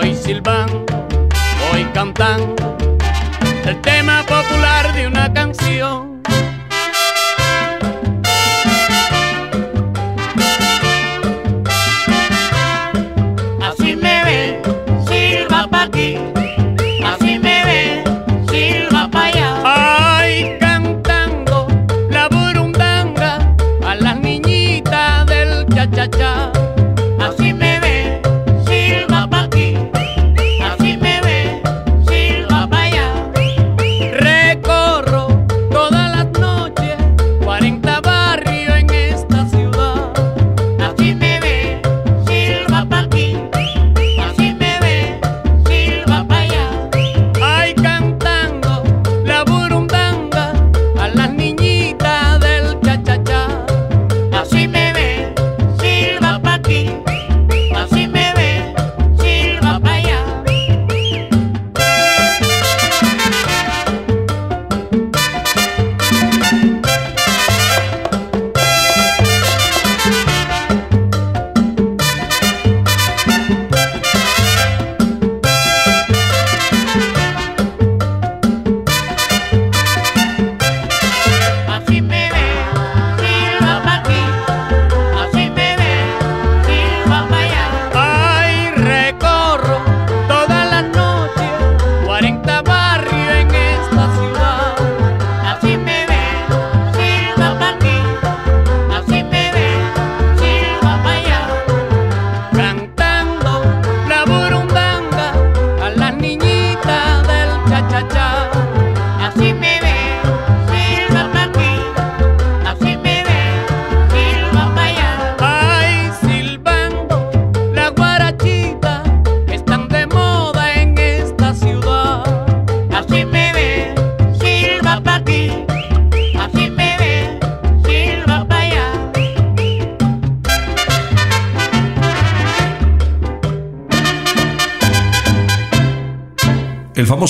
Voy 0.00 0.14
silbando, 0.14 0.86
voy 1.70 1.84
cantando 1.92 2.74
el 3.66 3.78
tema 3.82 4.22
popular 4.22 4.94
de 4.94 5.06
una 5.06 5.30
canción. 5.30 6.09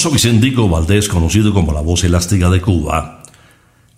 Famoso 0.01 0.15
Vicentico 0.15 0.67
Valdés, 0.67 1.11
conocido 1.11 1.53
como 1.53 1.75
la 1.75 1.83
voz 1.83 2.05
elástica 2.05 2.49
de 2.49 2.63
Cuba, 2.63 3.23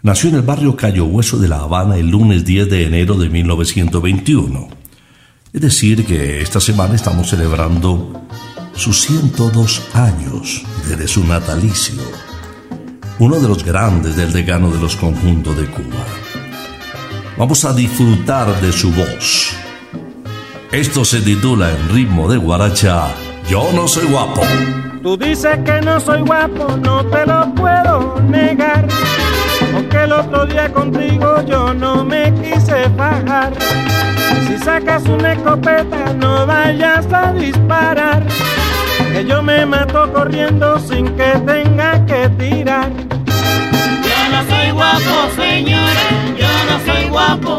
nació 0.03 0.31
en 0.31 0.35
el 0.35 0.43
barrio 0.43 0.75
Cayo 0.75 1.05
Hueso 1.05 1.39
de 1.39 1.47
La 1.47 1.61
Habana 1.61 1.97
el 1.97 2.09
lunes 2.09 2.45
10 2.45 2.69
de 2.69 2.87
enero 2.87 3.15
de 3.15 3.29
1921. 3.29 4.69
Es 5.53 5.61
decir, 5.61 6.05
que 6.05 6.41
esta 6.41 6.59
semana 6.59 6.97
estamos 6.97 7.29
celebrando 7.29 8.21
sus 8.75 9.01
102 9.03 9.95
años 9.95 10.65
desde 10.89 11.07
su 11.07 11.25
natalicio. 11.25 12.03
Uno 13.21 13.39
de 13.39 13.47
los 13.47 13.63
grandes 13.63 14.17
del 14.17 14.33
decano 14.33 14.73
de 14.73 14.81
los 14.81 14.97
conjuntos 14.97 15.57
de 15.57 15.67
Cuba. 15.67 16.05
Vamos 17.39 17.65
a 17.65 17.73
disfrutar 17.73 18.61
de 18.61 18.73
su 18.73 18.91
voz. 18.91 19.53
Esto 20.73 21.05
se 21.05 21.21
titula 21.21 21.71
en 21.71 21.89
ritmo 21.91 22.29
de 22.29 22.39
guaracha, 22.39 23.15
Yo 23.49 23.71
no 23.73 23.87
soy 23.87 24.07
guapo. 24.07 24.43
Tú 25.03 25.17
dices 25.17 25.59
que 25.65 25.81
no 25.81 25.99
soy 25.99 26.21
guapo, 26.21 26.77
no 26.77 27.05
te 27.07 27.27
lo 27.27 27.53
puedo 27.55 28.21
negar. 28.29 28.87
Aunque 29.75 30.05
el 30.05 30.13
otro 30.13 30.47
día 30.47 30.73
contigo 30.73 31.43
yo 31.45 31.75
no 31.75 32.05
me 32.05 32.33
quise 32.35 32.87
bajar. 32.97 33.53
Si 34.47 34.57
sacas 34.59 35.03
una 35.07 35.33
escopeta, 35.33 36.13
no 36.15 36.47
vayas 36.47 37.13
a 37.13 37.33
disparar. 37.33 38.23
Que 39.13 39.27
yo 39.27 39.43
me 39.43 39.67
mato 39.67 40.13
corriendo 40.13 40.79
sin 40.79 41.09
que 41.17 41.33
tenga 41.47 42.07
que 42.07 42.29
tirar. 42.39 42.91
Yo 44.07 44.19
no 44.31 44.57
soy 44.57 44.71
guapo, 44.71 45.31
señora, 45.35 46.07
yo 46.39 46.49
no 46.71 46.93
soy 46.93 47.09
guapo. 47.09 47.59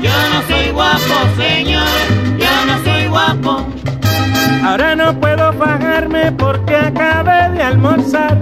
Yo 0.00 0.12
no 0.32 0.42
soy 0.48 0.70
guapo, 0.70 1.14
señora, 1.36 2.06
yo 2.38 2.66
no 2.66 2.84
soy 2.84 3.06
guapo. 3.08 3.66
Ahora 4.62 4.94
no 4.94 5.18
puedo 5.18 5.29
porque 6.38 6.76
acabé 6.76 7.50
de 7.50 7.62
almorzar. 7.62 8.38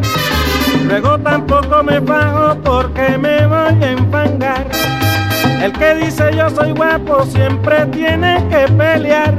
Luego 0.86 1.18
tampoco 1.18 1.82
me 1.82 1.98
bajo 1.98 2.56
porque 2.62 3.18
me 3.18 3.46
voy 3.46 3.82
a 3.82 3.90
enfangar. 3.90 4.66
El 5.60 5.72
que 5.72 5.94
dice 5.96 6.30
yo 6.36 6.48
soy 6.50 6.72
guapo 6.72 7.24
siempre 7.26 7.86
tiene 7.86 8.44
que 8.48 8.72
pelear. 8.72 9.34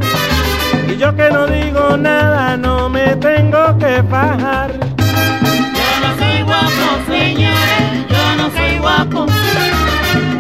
Y 0.88 0.98
yo 0.98 1.16
que 1.16 1.30
no 1.30 1.48
digo 1.48 1.98
nada 1.98 2.58
no 2.58 2.90
me 2.90 3.16
tengo 3.16 3.78
que 3.78 4.02
bajar. 4.02 4.72
Yo 5.80 5.90
no 6.04 6.18
soy 6.20 6.42
guapo, 6.44 6.86
señora, 7.08 7.80
yo 8.10 8.36
no 8.38 8.52
soy 8.52 8.78
guapo. 8.80 9.26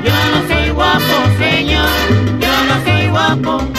Yo 0.03 0.17
no 0.31 0.47
soy 0.47 0.69
guapo, 0.71 1.15
señor, 1.37 1.89
yo 2.39 2.53
no 2.67 2.83
soy 2.83 3.07
guapo. 3.07 3.78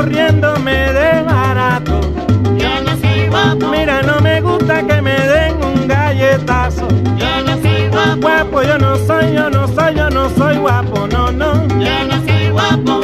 Caballero, 0.00 0.20
yo 0.20 0.30
corriendo 0.30 0.56
me 0.60 0.92
de 0.92 1.22
barato. 1.22 2.00
Yo 2.56 2.82
no 2.84 2.96
soy 2.98 3.28
guapo. 3.28 3.68
Mira, 3.68 4.02
no 4.02 4.20
me 4.20 4.40
gusta 4.40 4.86
que 4.86 5.02
me 5.02 5.12
den 5.12 5.56
un 5.62 5.88
galletazo. 5.88 6.88
Yo 7.18 7.44
no 7.44 7.60
soy 7.62 7.88
guapo. 7.88 8.20
Guapo, 8.20 8.62
yo 8.62 8.78
no 8.78 8.96
soy, 9.06 9.34
yo 9.34 9.50
no 9.50 9.68
soy, 9.68 9.94
yo 9.94 10.10
no 10.10 10.30
soy 10.30 10.56
guapo, 10.56 11.06
no, 11.06 11.32
no. 11.32 11.68
Yo 11.78 12.06
no 12.08 12.26
soy 12.26 12.50
guapo. 12.50 13.00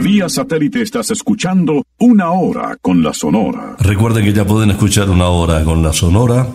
Vía 0.00 0.28
satélite 0.28 0.82
estás 0.82 1.10
escuchando 1.10 1.84
Una 1.98 2.30
Hora 2.30 2.76
con 2.80 3.02
la 3.02 3.12
Sonora. 3.12 3.76
Recuerden 3.78 4.24
que 4.24 4.32
ya 4.32 4.44
pueden 4.44 4.70
escuchar 4.70 5.10
una 5.10 5.28
hora 5.28 5.62
con 5.64 5.82
la 5.82 5.92
Sonora 5.92 6.46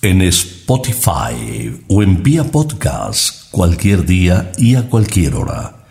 en 0.00 0.22
Spotify 0.22 1.82
o 1.88 2.02
en 2.02 2.22
vía 2.22 2.44
podcast 2.44 3.50
cualquier 3.50 4.06
día 4.06 4.52
y 4.56 4.76
a 4.76 4.88
cualquier 4.88 5.34
hora. 5.34 5.86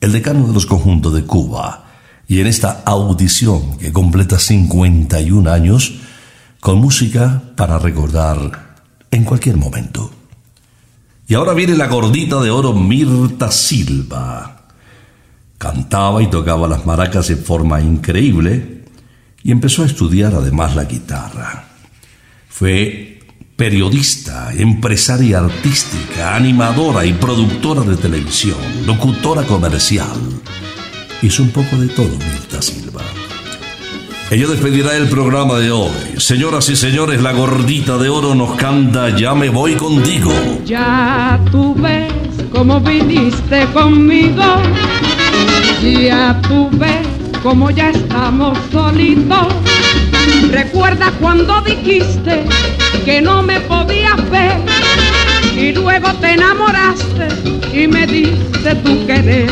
El 0.00 0.12
decano 0.12 0.46
de 0.46 0.54
los 0.54 0.64
conjuntos 0.64 1.12
de 1.14 1.24
Cuba 1.24 1.84
y 2.26 2.40
en 2.40 2.46
esta 2.46 2.82
audición 2.86 3.76
que 3.76 3.92
completa 3.92 4.38
51 4.38 5.50
años 5.50 5.94
con 6.60 6.78
música 6.78 7.42
para 7.54 7.78
recordar 7.78 8.76
en 9.10 9.24
cualquier 9.24 9.58
momento. 9.58 10.10
Y 11.26 11.34
ahora 11.34 11.52
viene 11.52 11.76
la 11.76 11.88
gordita 11.88 12.40
de 12.40 12.50
oro 12.50 12.72
Mirta 12.72 13.50
Silva. 13.50 14.68
Cantaba 15.58 16.22
y 16.22 16.28
tocaba 16.28 16.66
las 16.66 16.86
maracas 16.86 17.28
de 17.28 17.36
forma 17.36 17.80
increíble 17.80 18.84
y 19.42 19.52
empezó 19.52 19.82
a 19.82 19.86
estudiar 19.86 20.34
además 20.34 20.74
la 20.74 20.84
guitarra. 20.84 21.64
Fue 22.48 23.13
periodista, 23.56 24.52
empresaria 24.52 25.38
artística, 25.38 26.34
animadora 26.34 27.06
y 27.06 27.12
productora 27.12 27.82
de 27.82 27.96
televisión, 27.96 28.58
locutora 28.84 29.42
comercial. 29.44 30.16
Hizo 31.22 31.42
un 31.42 31.50
poco 31.50 31.76
de 31.76 31.88
todo 31.88 32.08
Mirta 32.08 32.60
Silva. 32.60 33.02
Ella 34.30 34.48
despedirá 34.48 34.96
el 34.96 35.08
programa 35.08 35.58
de 35.58 35.70
hoy. 35.70 35.92
Señoras 36.16 36.68
y 36.68 36.76
señores, 36.76 37.22
la 37.22 37.32
gordita 37.32 37.96
de 37.98 38.08
oro 38.08 38.34
nos 38.34 38.56
canta 38.56 39.16
Ya 39.16 39.34
me 39.34 39.50
voy 39.50 39.74
contigo. 39.74 40.32
Ya 40.64 41.38
tú 41.52 41.74
ves 41.76 42.12
cómo 42.52 42.80
viniste 42.80 43.66
conmigo. 43.72 44.42
Ya 45.80 46.40
tú 46.48 46.68
ves 46.72 47.06
cómo 47.42 47.70
ya 47.70 47.90
estamos 47.90 48.58
solitos. 48.72 49.46
Recuerda 50.50 51.12
cuando 51.20 51.60
dijiste 51.62 52.44
que 53.04 53.20
no 53.20 53.42
me 53.42 53.60
podías 53.60 54.30
ver 54.30 54.56
y 55.56 55.72
luego 55.72 56.12
te 56.14 56.32
enamoraste 56.32 57.28
y 57.72 57.86
me 57.86 58.06
diste 58.06 58.74
tu 58.76 59.06
querer. 59.06 59.48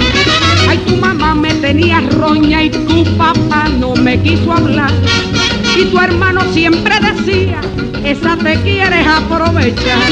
Ay, 0.69 0.79
tu 0.87 0.97
mamá 0.97 1.35
me 1.35 1.53
tenía 1.55 2.01
roña 2.19 2.65
y 2.65 2.71
tu 2.71 3.05
papá 3.17 3.69
no 3.79 3.95
me 3.95 4.21
quiso 4.21 4.53
hablar. 4.53 4.91
Y 5.77 5.85
tu 5.87 5.99
hermano 5.99 6.41
siempre 6.53 6.95
decía, 7.01 7.61
esa 8.05 8.37
te 8.37 8.61
quieres 8.63 9.07
aprovechar. 9.07 10.11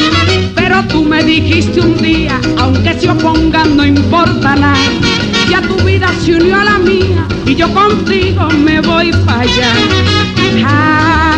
Pero 0.54 0.82
tú 0.84 1.04
me 1.04 1.22
dijiste 1.22 1.80
un 1.80 1.96
día, 1.98 2.40
aunque 2.58 2.94
se 2.94 3.10
opongan 3.10 3.76
no 3.76 3.84
importa 3.84 4.56
nada. 4.56 4.76
Ya 5.48 5.60
tu 5.62 5.74
vida 5.84 6.08
se 6.24 6.36
unió 6.36 6.60
a 6.60 6.64
la 6.64 6.78
mía 6.78 7.26
y 7.46 7.54
yo 7.54 7.72
contigo 7.74 8.48
me 8.50 8.80
voy 8.80 9.10
para 9.26 9.40
allá. 9.40 9.72
Ja, 10.62 11.29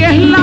ves, 0.00 0.08
así 0.08 0.22
es 0.22 0.30
la 0.30 0.37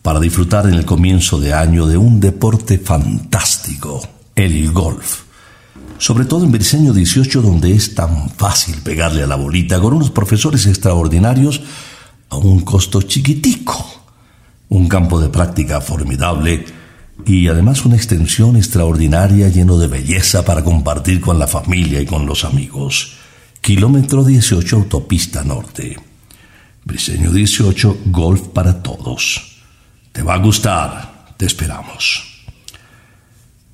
para 0.00 0.18
disfrutar 0.18 0.66
en 0.66 0.72
el 0.72 0.86
comienzo 0.86 1.38
de 1.38 1.52
año 1.52 1.86
de 1.86 1.98
un 1.98 2.20
deporte 2.20 2.78
fantástico, 2.78 4.00
el 4.34 4.72
golf. 4.72 5.24
Sobre 5.98 6.24
todo 6.24 6.44
en 6.44 6.52
Briseño 6.52 6.94
18, 6.94 7.42
donde 7.42 7.72
es 7.72 7.94
tan 7.94 8.30
fácil 8.30 8.76
pegarle 8.82 9.22
a 9.22 9.26
la 9.26 9.36
bolita 9.36 9.78
con 9.78 9.92
unos 9.92 10.10
profesores 10.10 10.64
extraordinarios 10.64 11.60
a 12.30 12.36
un 12.36 12.60
costo 12.60 13.02
chiquitico. 13.02 13.84
Un 14.70 14.88
campo 14.88 15.20
de 15.20 15.28
práctica 15.28 15.82
formidable 15.82 16.64
y 17.26 17.48
además 17.48 17.84
una 17.84 17.96
extensión 17.96 18.56
extraordinaria 18.56 19.50
lleno 19.50 19.76
de 19.76 19.88
belleza 19.88 20.46
para 20.46 20.64
compartir 20.64 21.20
con 21.20 21.38
la 21.38 21.46
familia 21.46 22.00
y 22.00 22.06
con 22.06 22.24
los 22.24 22.44
amigos. 22.44 23.18
Kilómetro 23.60 24.24
18 24.24 24.76
Autopista 24.76 25.44
Norte. 25.44 26.07
Briseño 26.88 27.30
18 27.30 27.98
Golf 28.06 28.48
para 28.48 28.82
todos. 28.82 29.58
Te 30.10 30.22
va 30.22 30.32
a 30.32 30.38
gustar, 30.38 31.34
te 31.36 31.44
esperamos. 31.44 32.24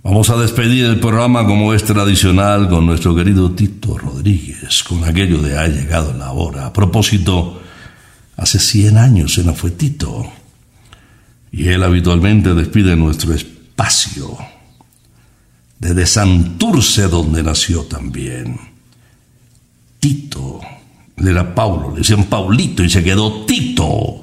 Vamos 0.03 0.31
a 0.31 0.37
despedir 0.37 0.87
el 0.87 0.99
programa 0.99 1.47
como 1.47 1.73
es 1.73 1.85
tradicional 1.85 2.69
con 2.69 2.85
nuestro 2.85 3.15
querido 3.15 3.53
Tito 3.53 3.97
Rodríguez, 3.97 4.83
con 4.83 5.05
aquello 5.05 5.41
de 5.41 5.57
ha 5.57 5.69
llegado 5.69 6.12
la 6.12 6.33
hora. 6.33 6.67
A 6.67 6.73
propósito, 6.73 7.62
hace 8.37 8.59
100 8.59 8.99
años 8.99 9.35
se 9.35 9.45
nos 9.45 9.57
fue 9.59 9.71
Tito 9.71 10.27
y 11.53 11.69
él 11.69 11.85
habitualmente 11.85 12.53
despide 12.53 12.97
nuestro 12.97 13.33
espacio 13.33 14.37
desde 15.79 16.05
Santurce 16.05 17.07
donde 17.07 17.45
nació 17.45 17.85
también. 17.85 18.59
Tito, 20.01 20.61
él 21.17 21.29
era 21.29 21.55
Paulo, 21.55 21.91
le 21.93 21.99
decían 21.99 22.25
Paulito 22.25 22.83
y 22.83 22.91
se 22.91 23.03
quedó 23.03 23.45
Tito. 23.45 24.23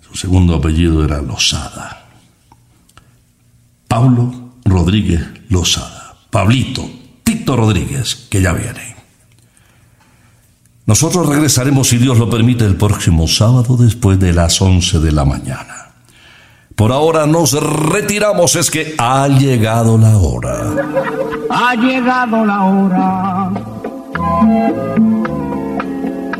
Su 0.00 0.16
segundo 0.16 0.54
apellido 0.54 1.04
era 1.04 1.20
Lozada. 1.20 2.06
Paulo 3.86 4.52
Rodríguez 4.64 5.20
Lozada. 5.48 6.16
Pablito, 6.30 6.88
Tito 7.22 7.56
Rodríguez, 7.56 8.26
que 8.30 8.40
ya 8.40 8.52
viene. 8.52 8.96
Nosotros 10.86 11.28
regresaremos, 11.28 11.88
si 11.88 11.98
Dios 11.98 12.18
lo 12.18 12.30
permite, 12.30 12.64
el 12.64 12.76
próximo 12.76 13.28
sábado 13.28 13.76
después 13.76 14.18
de 14.18 14.32
las 14.32 14.60
11 14.60 15.00
de 15.00 15.12
la 15.12 15.24
mañana. 15.24 15.92
Por 16.74 16.92
ahora 16.92 17.26
nos 17.26 17.52
retiramos, 17.52 18.56
es 18.56 18.70
que 18.70 18.94
ha 18.98 19.28
llegado 19.28 19.98
la 19.98 20.16
hora. 20.16 20.74
Ha 21.50 21.74
llegado 21.74 22.44
la 22.46 22.64
hora 22.64 23.52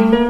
Gózala, 0.00 0.29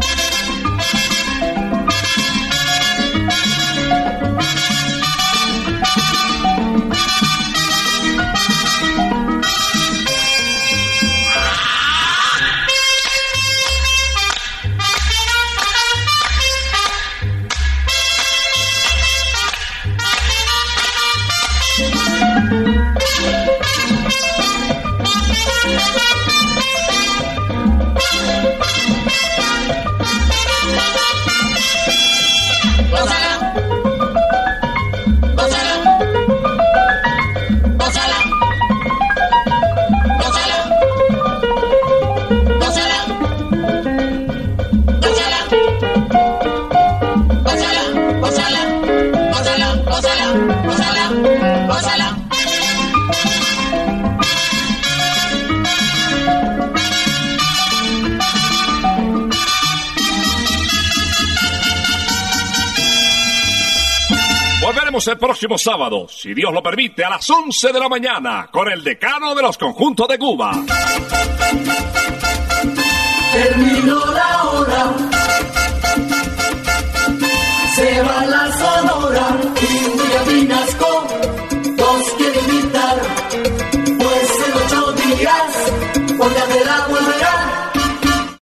el 64.91 65.17
próximo 65.17 65.57
sábado, 65.57 66.05
si 66.09 66.33
Dios 66.33 66.51
lo 66.53 66.61
permite, 66.61 67.05
a 67.05 67.09
las 67.11 67.29
11 67.29 67.71
de 67.71 67.79
la 67.79 67.87
mañana, 67.87 68.49
con 68.51 68.69
el 68.69 68.83
decano 68.83 69.33
de 69.33 69.41
los 69.41 69.57
conjuntos 69.57 70.05
de 70.05 70.19
Cuba. 70.19 70.51
Terminó 73.31 74.05
la 74.07 74.43
hora. 74.43 74.93
Se 77.73 78.01
va 78.01 78.25
la 78.25 78.51
sonora 78.51 79.37
y 79.61 79.85
un 79.85 79.97
día 79.97 80.23
Vinasco 80.27 81.07
dos 81.77 82.13
quiere 82.17 82.39
invitar. 82.41 83.01
Pues 83.97 84.29
en 84.45 84.53
ocho 84.65 84.91
días, 84.91 86.17
por 86.17 86.31
la 86.33 86.45